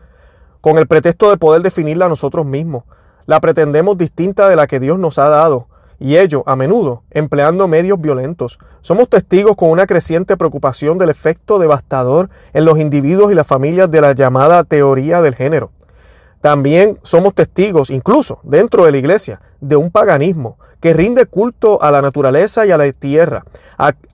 [0.61, 2.83] con el pretexto de poder definirla nosotros mismos.
[3.25, 5.67] La pretendemos distinta de la que Dios nos ha dado,
[5.99, 8.57] y ello, a menudo, empleando medios violentos.
[8.81, 13.89] Somos testigos con una creciente preocupación del efecto devastador en los individuos y las familias
[13.89, 15.69] de la llamada teoría del género.
[16.41, 21.91] También somos testigos, incluso dentro de la iglesia, de un paganismo que rinde culto a
[21.91, 23.45] la naturaleza y a la tierra.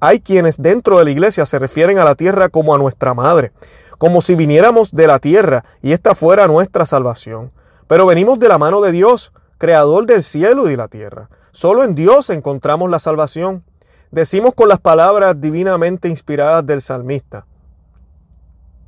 [0.02, 3.54] Hay quienes dentro de la iglesia se refieren a la tierra como a nuestra madre,
[3.98, 7.52] como si viniéramos de la tierra y esta fuera nuestra salvación.
[7.88, 11.30] Pero venimos de la mano de Dios, creador del cielo y de la tierra.
[11.52, 13.63] Solo en Dios encontramos la salvación.
[14.12, 17.46] Decimos con las palabras divinamente inspiradas del salmista,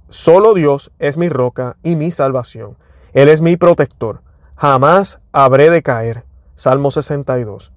[0.09, 2.77] Solo Dios es mi roca y mi salvación.
[3.13, 4.21] Él es mi protector.
[4.55, 6.23] Jamás habré de caer.
[6.55, 7.71] Salmo 62.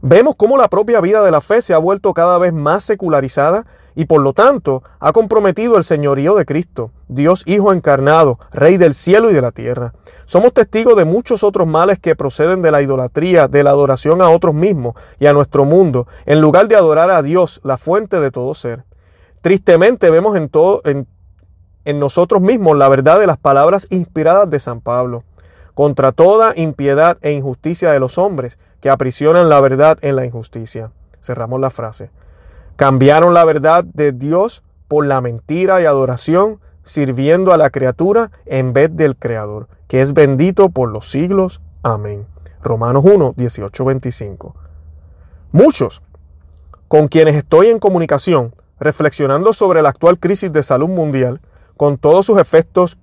[0.00, 3.66] Vemos cómo la propia vida de la fe se ha vuelto cada vez más secularizada
[3.96, 8.94] y por lo tanto ha comprometido el señorío de Cristo, Dios Hijo encarnado, Rey del
[8.94, 9.92] cielo y de la tierra.
[10.24, 14.30] Somos testigos de muchos otros males que proceden de la idolatría, de la adoración a
[14.30, 18.30] otros mismos y a nuestro mundo, en lugar de adorar a Dios, la fuente de
[18.30, 18.84] todo ser.
[19.40, 20.80] Tristemente vemos en, todo,
[21.88, 25.24] en nosotros mismos la verdad de las palabras inspiradas de San Pablo,
[25.72, 30.90] contra toda impiedad e injusticia de los hombres que aprisionan la verdad en la injusticia.
[31.22, 32.10] Cerramos la frase.
[32.76, 38.74] Cambiaron la verdad de Dios por la mentira y adoración, sirviendo a la criatura en
[38.74, 41.62] vez del Creador, que es bendito por los siglos.
[41.82, 42.26] Amén.
[42.62, 44.54] Romanos 1, 18, 25.
[45.52, 46.02] Muchos
[46.86, 51.40] con quienes estoy en comunicación, reflexionando sobre la actual crisis de salud mundial,
[51.78, 52.98] con todos sus efectos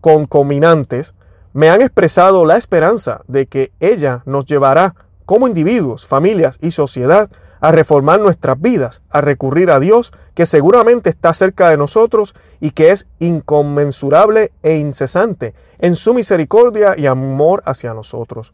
[0.00, 1.14] concominantes,
[1.52, 4.94] me han expresado la esperanza de que ella nos llevará
[5.26, 7.28] como individuos, familias y sociedad
[7.60, 12.72] a reformar nuestras vidas, a recurrir a Dios, que seguramente está cerca de nosotros y
[12.72, 18.52] que es inconmensurable e incesante en su misericordia y amor hacia nosotros.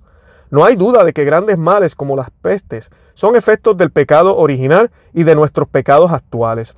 [0.50, 4.90] No hay duda de que grandes males como las pestes son efectos del pecado original
[5.12, 6.76] y de nuestros pecados actuales.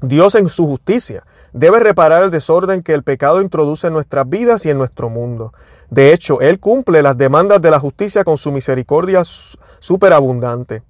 [0.00, 1.24] Dios en su justicia
[1.56, 5.54] debe reparar el desorden que el pecado introduce en nuestras vidas y en nuestro mundo.
[5.88, 10.82] De hecho, Él cumple las demandas de la justicia con su misericordia superabundante.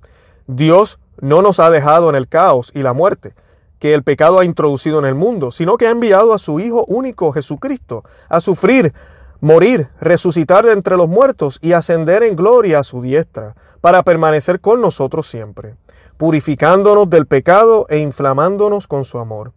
[0.48, 3.34] Dios no nos ha dejado en el caos y la muerte
[3.78, 6.84] que el pecado ha introducido en el mundo, sino que ha enviado a su Hijo
[6.88, 8.92] único, Jesucristo, a sufrir,
[9.40, 14.80] morir, resucitar entre los muertos y ascender en gloria a su diestra, para permanecer con
[14.80, 15.76] nosotros siempre
[16.16, 19.52] purificándonos del pecado e inflamándonos con su amor.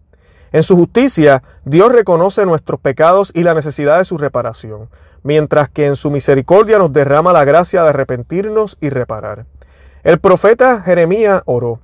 [0.51, 4.89] En su justicia, Dios reconoce nuestros pecados y la necesidad de su reparación,
[5.23, 9.45] mientras que en su misericordia nos derrama la gracia de arrepentirnos y reparar.
[10.03, 11.79] El profeta Jeremías oró,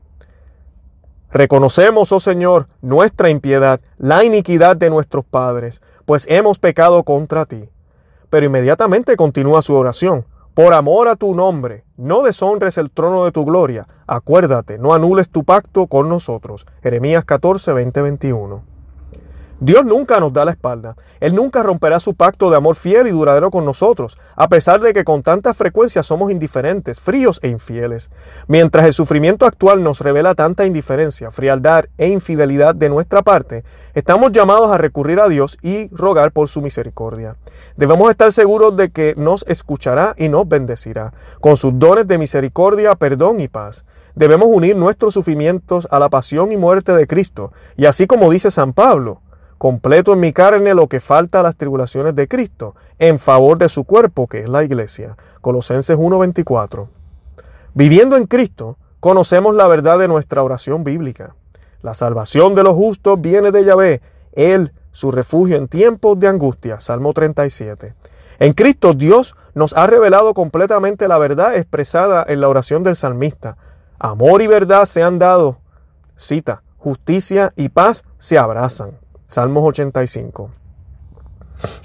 [1.31, 7.69] Reconocemos, oh Señor, nuestra impiedad, la iniquidad de nuestros padres, pues hemos pecado contra ti.
[8.29, 10.25] Pero inmediatamente continúa su oración.
[10.55, 13.89] Por amor a tu nombre, no deshonres el trono de tu gloria.
[14.07, 16.65] Acuérdate, no anules tu pacto con nosotros.
[16.81, 18.74] Jeremías 14, 20, 21.
[19.61, 20.97] Dios nunca nos da la espalda.
[21.21, 24.91] Él nunca romperá su pacto de amor fiel y duradero con nosotros, a pesar de
[24.91, 28.11] que con tanta frecuencia somos indiferentes, fríos e infieles.
[28.47, 33.63] Mientras el sufrimiento actual nos revela tanta indiferencia, frialdad e infidelidad de nuestra parte,
[33.93, 37.37] estamos llamados a recurrir a Dios y rogar por su misericordia.
[37.77, 42.95] Debemos estar seguros de que nos escuchará y nos bendecirá, con sus dones de misericordia,
[42.95, 43.85] perdón y paz.
[44.15, 48.51] Debemos unir nuestros sufrimientos a la pasión y muerte de Cristo, y así como dice
[48.51, 49.21] San Pablo,
[49.57, 53.69] completo en mi carne lo que falta a las tribulaciones de Cristo, en favor de
[53.69, 55.15] su cuerpo, que es la iglesia.
[55.41, 56.87] Colosenses 1:24.
[57.73, 61.35] Viviendo en Cristo, conocemos la verdad de nuestra oración bíblica.
[61.81, 64.01] La salvación de los justos viene de Yahvé,
[64.33, 66.79] Él, su refugio en tiempos de angustia.
[66.79, 67.93] Salmo 37.
[68.39, 73.57] En Cristo Dios nos ha revelado completamente la verdad expresada en la oración del salmista.
[73.99, 75.59] Amor y verdad se han dado.
[76.15, 79.04] Cita, justicia y paz se abrazan.
[79.27, 80.51] Salmos 85.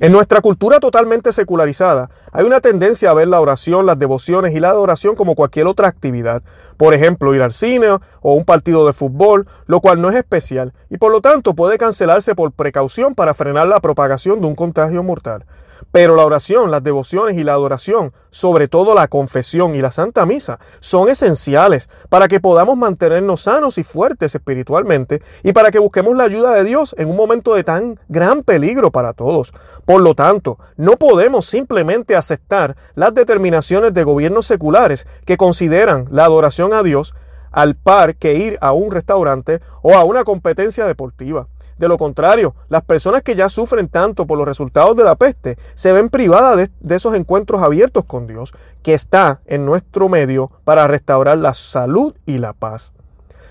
[0.00, 4.61] En nuestra cultura totalmente secularizada, hay una tendencia a ver la oración, las devociones y
[4.61, 6.42] la adoración como cualquier otra actividad.
[6.76, 7.88] Por ejemplo, ir al cine
[8.20, 11.79] o un partido de fútbol, lo cual no es especial y por lo tanto puede
[11.79, 15.46] cancelarse por precaución para frenar la propagación de un contagio mortal.
[15.93, 20.27] Pero la oración, las devociones y la adoración, sobre todo la confesión y la Santa
[20.27, 26.16] Misa, son esenciales para que podamos mantenernos sanos y fuertes espiritualmente y para que busquemos
[26.16, 29.53] la ayuda de Dios en un momento de tan gran peligro para todos.
[29.85, 36.25] Por lo tanto, no podemos simplemente aceptar las determinaciones de gobiernos seculares que consideran la
[36.25, 37.14] adoración a Dios
[37.51, 41.49] al par que ir a un restaurante o a una competencia deportiva.
[41.81, 45.57] De lo contrario, las personas que ya sufren tanto por los resultados de la peste
[45.73, 50.87] se ven privadas de, esos encuentros abiertos con Dios, que está en nuestro medio para
[50.87, 52.93] restaurar la salud y la paz.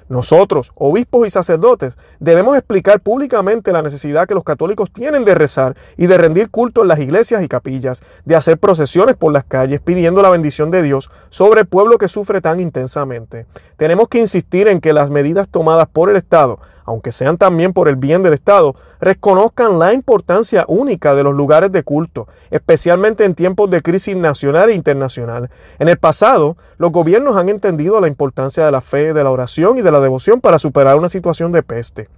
[0.09, 5.75] Nosotros, obispos y sacerdotes, debemos explicar públicamente la necesidad que los católicos tienen de rezar
[5.97, 9.81] y de rendir culto en las iglesias y capillas, de hacer procesiones por las calles
[9.81, 13.45] pidiendo la bendición de Dios sobre el pueblo que sufre tan intensamente.
[13.77, 17.87] Tenemos que insistir en que las medidas tomadas por el Estado, aunque sean también por
[17.87, 23.35] el bien del Estado, reconozcan la importancia única de los lugares de culto, especialmente en
[23.35, 25.51] tiempos de crisis nacional e internacional.
[25.77, 29.77] En el pasado, los gobiernos han entendido la importancia de la fe, de la oración
[29.77, 32.09] y de la devoción para superar una situación de peste.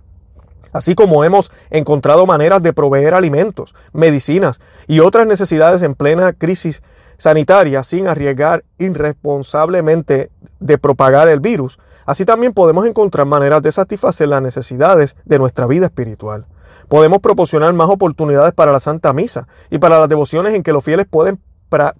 [0.71, 6.81] Así como hemos encontrado maneras de proveer alimentos, medicinas y otras necesidades en plena crisis
[7.17, 10.31] sanitaria sin arriesgar irresponsablemente
[10.61, 15.65] de propagar el virus, así también podemos encontrar maneras de satisfacer las necesidades de nuestra
[15.65, 16.45] vida espiritual.
[16.87, 20.83] Podemos proporcionar más oportunidades para la Santa Misa y para las devociones en que los
[20.83, 21.39] fieles pueden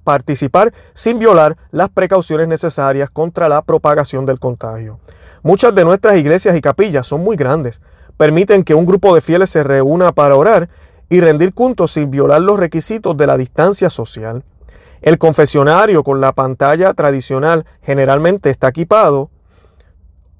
[0.03, 4.99] participar sin violar las precauciones necesarias contra la propagación del contagio.
[5.43, 7.81] Muchas de nuestras iglesias y capillas son muy grandes,
[8.17, 10.69] permiten que un grupo de fieles se reúna para orar
[11.09, 14.43] y rendir cultos sin violar los requisitos de la distancia social.
[15.01, 19.30] El confesionario con la pantalla tradicional generalmente está equipado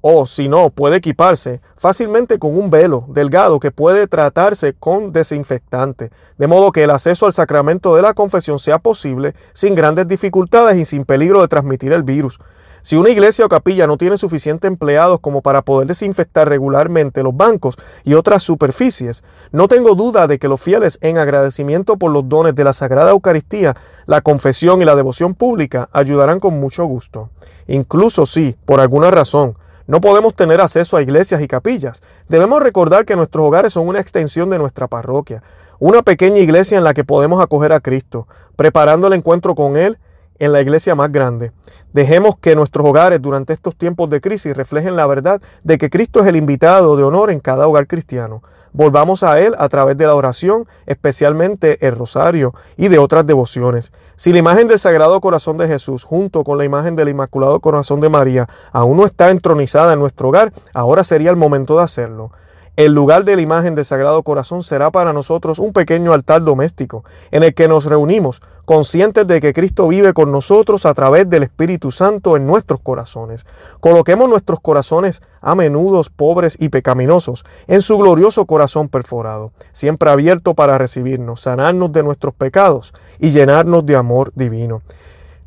[0.02, 6.10] o si no puede equiparse fácilmente con un velo delgado que puede tratarse con desinfectante,
[6.36, 10.78] de modo que el acceso al sacramento de la confesión sea posible sin grandes dificultades
[10.78, 12.38] y sin peligro de transmitir el virus.
[12.84, 17.36] Si una iglesia o capilla no tiene suficientes empleados como para poder desinfectar regularmente los
[17.36, 22.28] bancos y otras superficies, no tengo duda de que los fieles, en agradecimiento por los
[22.28, 27.30] dones de la Sagrada Eucaristía, la confesión y la devoción pública, ayudarán con mucho gusto.
[27.68, 29.56] Incluso si, por alguna razón,
[29.92, 32.02] no podemos tener acceso a iglesias y capillas.
[32.26, 35.42] Debemos recordar que nuestros hogares son una extensión de nuestra parroquia,
[35.78, 38.26] una pequeña iglesia en la que podemos acoger a Cristo,
[38.56, 39.98] preparando el encuentro con Él
[40.38, 41.52] en la iglesia más grande.
[41.92, 46.20] Dejemos que nuestros hogares durante estos tiempos de crisis reflejen la verdad de que Cristo
[46.20, 48.42] es el invitado de honor en cada hogar cristiano.
[48.72, 53.92] Volvamos a Él a través de la oración, especialmente el rosario y de otras devociones.
[54.16, 58.00] Si la imagen del Sagrado Corazón de Jesús junto con la imagen del Inmaculado Corazón
[58.00, 62.30] de María aún no está entronizada en nuestro hogar, ahora sería el momento de hacerlo.
[62.74, 67.04] El lugar de la imagen del Sagrado Corazón será para nosotros un pequeño altar doméstico
[67.30, 71.42] en el que nos reunimos conscientes de que Cristo vive con nosotros a través del
[71.42, 73.44] Espíritu Santo en nuestros corazones.
[73.80, 80.54] Coloquemos nuestros corazones a menudo pobres y pecaminosos en su glorioso corazón perforado, siempre abierto
[80.54, 84.80] para recibirnos, sanarnos de nuestros pecados y llenarnos de amor divino.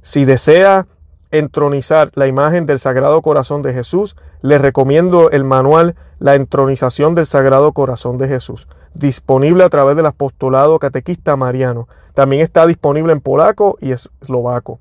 [0.04, 0.86] Si desea
[1.38, 7.26] entronizar la imagen del Sagrado Corazón de Jesús, les recomiendo el manual La entronización del
[7.26, 11.88] Sagrado Corazón de Jesús, disponible a través del apostolado catequista mariano.
[12.14, 14.80] También está disponible en polaco y eslovaco.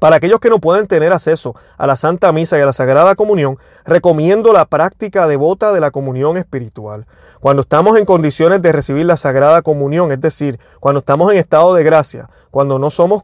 [0.00, 3.14] Para aquellos que no pueden tener acceso a la Santa Misa y a la Sagrada
[3.14, 7.06] Comunión, recomiendo la práctica devota de la comunión espiritual.
[7.40, 11.74] Cuando estamos en condiciones de recibir la Sagrada Comunión, es decir, cuando estamos en estado
[11.74, 13.22] de gracia, cuando no somos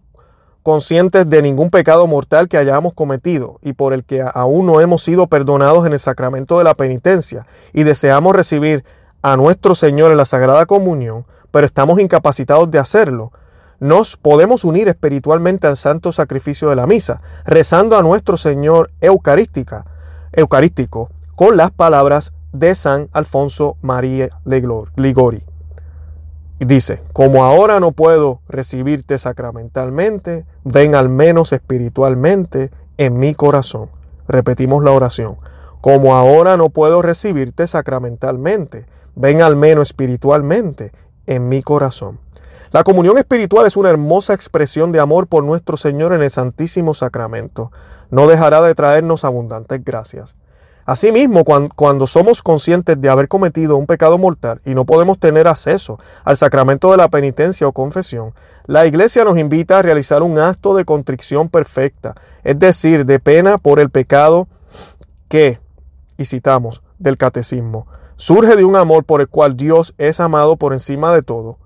[0.65, 5.03] conscientes de ningún pecado mortal que hayamos cometido y por el que aún no hemos
[5.03, 8.83] sido perdonados en el sacramento de la penitencia y deseamos recibir
[9.21, 13.31] a nuestro Señor en la Sagrada Comunión, pero estamos incapacitados de hacerlo,
[13.79, 19.85] nos podemos unir espiritualmente al santo sacrificio de la misa, rezando a nuestro Señor eucarística,
[20.33, 25.54] eucarístico con las palabras de San Alfonso María Ligori.
[26.61, 33.91] Dice, como ahora no puedo recibirte sacramentalmente, ven al menos espiritualmente en mi corazón.
[34.29, 35.37] Repetimos la oración.
[35.81, 38.87] Como ahora no puedo recibirte sacramentalmente,
[39.17, 40.93] ven al menos espiritualmente
[41.27, 42.21] en mi corazón.
[42.71, 46.95] La comunión espiritual es una hermosa expresión de amor por nuestro Señor en el Santísimo
[46.95, 47.71] Sacramento.
[48.11, 50.37] No dejará de traernos abundantes gracias.
[50.87, 55.99] Asimismo, cuando, somos conscientes de haber cometido un pecado mortal y no podemos tener acceso
[56.25, 58.35] al sacramento de la penitencia o confesión,
[58.67, 63.57] la Iglesia nos invita a realizar un acto de contrición perfecta, es decir, de pena
[63.57, 64.47] por el pecado
[65.29, 65.59] que,
[66.19, 67.87] y citamos del catecismo,
[68.17, 71.59] surge de un amor por el cual Dios es amado por encima de todo.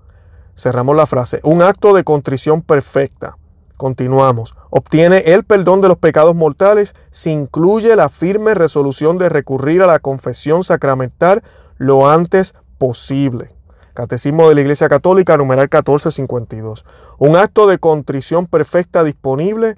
[0.55, 1.39] Cerramos la frase.
[1.43, 3.37] Un acto de contrición perfecta.
[3.77, 4.53] Continuamos.
[4.71, 9.87] Obtiene el perdón de los pecados mortales si incluye la firme resolución de recurrir a
[9.87, 11.43] la confesión sacramental
[11.77, 13.51] lo antes posible.
[13.93, 16.85] Catecismo de la Iglesia Católica, numeral 1452.
[17.17, 19.75] Un acto de contrición perfecta disponible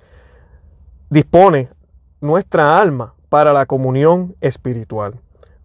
[1.10, 1.70] dispone
[2.20, 5.16] nuestra alma para la comunión espiritual.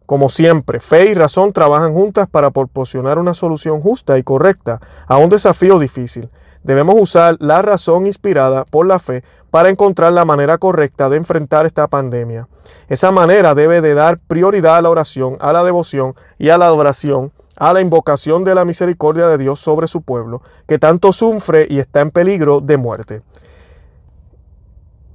[0.06, 5.16] Como siempre, fe y razón trabajan juntas para proporcionar una solución justa y correcta a
[5.16, 6.30] un desafío difícil.
[6.66, 11.64] Debemos usar la razón inspirada por la fe para encontrar la manera correcta de enfrentar
[11.64, 12.48] esta pandemia.
[12.88, 16.66] Esa manera debe de dar prioridad a la oración, a la devoción y a la
[16.66, 21.68] adoración, a la invocación de la misericordia de Dios sobre su pueblo, que tanto sufre
[21.70, 23.22] y está en peligro de muerte.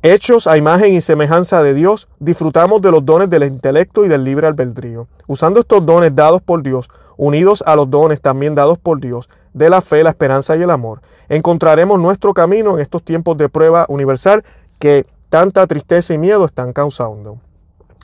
[0.04, 4.24] Hechos a imagen y semejanza de Dios, disfrutamos de los dones del intelecto y del
[4.24, 5.10] libre albedrío.
[5.28, 6.88] Usando estos dones dados por Dios,
[7.18, 10.70] unidos a los dones también dados por Dios, de la fe, la esperanza y el
[10.70, 14.44] amor, encontraremos nuestro camino en estos tiempos de prueba universal
[14.80, 17.38] que tanta tristeza y miedo están causando.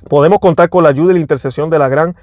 [0.10, 2.16] Podemos contar con la ayuda y la intercesión de la gran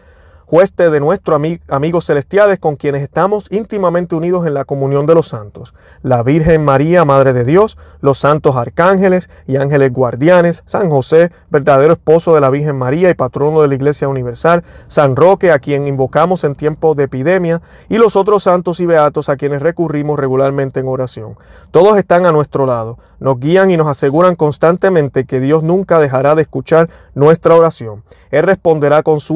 [0.49, 5.29] hueste de nuestros amigos celestiales con quienes estamos íntimamente unidos en la comunión de los
[5.29, 11.31] santos, la Virgen María, Madre de Dios, los santos arcángeles y ángeles guardianes, San José,
[11.51, 15.59] verdadero esposo de la Virgen María y patrono de la Iglesia Universal, San Roque, a
[15.59, 20.19] quien invocamos en tiempos de epidemia, y los otros santos y beatos a quienes recurrimos
[20.19, 21.37] regularmente en oración.
[21.71, 26.35] Todos están a nuestro lado, nos guían y nos aseguran constantemente que Dios nunca dejará
[26.35, 28.05] de escuchar nuestra oración.
[28.31, 29.35] Él responderá con su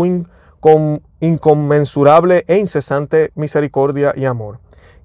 [0.60, 4.60] con inconmensurable e incesante misericordia y amor.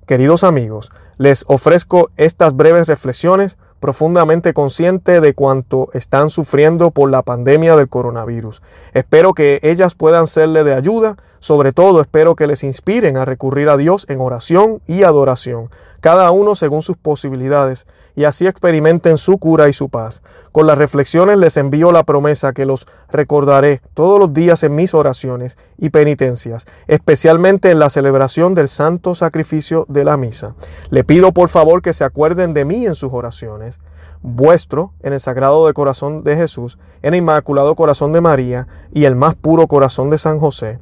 [0.06, 7.22] Queridos amigos, les ofrezco estas breves reflexiones profundamente consciente de cuánto están sufriendo por la
[7.22, 8.62] pandemia del coronavirus.
[8.94, 13.68] Espero que ellas puedan serle de ayuda, sobre todo espero que les inspiren a recurrir
[13.68, 15.70] a Dios en oración y adoración,
[16.00, 17.86] cada uno según sus posibilidades,
[18.16, 20.22] y así experimenten su cura y su paz.
[20.54, 24.94] Con las reflexiones les envío la promesa que los recordaré todos los días en mis
[24.94, 30.56] oraciones y penitencias, especialmente en la celebración del santo sacrificio de la misa.
[30.92, 33.82] Le pido por favor que se acuerden de mí en sus oraciones
[34.22, 39.18] vuestro en el Sagrado Corazón de Jesús, en el Inmaculado Corazón de María y el
[39.18, 40.80] más puro corazón de San José.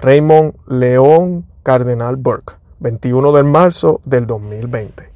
[0.00, 5.02] Raymond León Cardenal Burke, 21 de marzo del 2020.